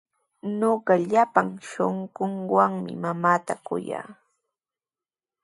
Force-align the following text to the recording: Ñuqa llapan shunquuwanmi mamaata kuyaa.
Ñuqa 0.59 0.93
llapan 1.09 1.49
shunquuwanmi 1.69 2.91
mamaata 3.03 3.53
kuyaa. 3.65 4.09